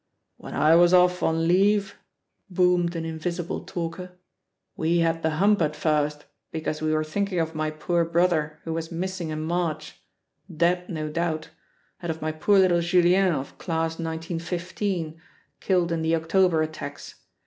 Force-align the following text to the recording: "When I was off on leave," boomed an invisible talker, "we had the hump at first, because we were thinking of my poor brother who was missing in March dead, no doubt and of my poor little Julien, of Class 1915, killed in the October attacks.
"When 0.37 0.55
I 0.55 0.73
was 0.73 0.95
off 0.95 1.21
on 1.21 1.47
leave," 1.47 1.95
boomed 2.49 2.95
an 2.95 3.05
invisible 3.05 3.63
talker, 3.65 4.13
"we 4.75 4.97
had 4.97 5.21
the 5.21 5.29
hump 5.37 5.61
at 5.61 5.75
first, 5.75 6.25
because 6.49 6.81
we 6.81 6.91
were 6.91 7.03
thinking 7.03 7.37
of 7.39 7.53
my 7.53 7.69
poor 7.69 8.03
brother 8.03 8.57
who 8.63 8.73
was 8.73 8.91
missing 8.91 9.29
in 9.29 9.41
March 9.43 10.01
dead, 10.57 10.89
no 10.89 11.07
doubt 11.07 11.51
and 12.01 12.09
of 12.09 12.19
my 12.19 12.31
poor 12.31 12.57
little 12.57 12.81
Julien, 12.81 13.31
of 13.35 13.59
Class 13.59 13.99
1915, 13.99 15.21
killed 15.59 15.91
in 15.91 16.01
the 16.01 16.15
October 16.15 16.63
attacks. 16.63 17.13